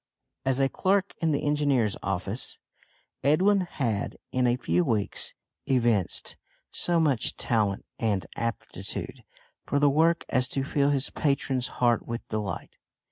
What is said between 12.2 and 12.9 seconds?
delight.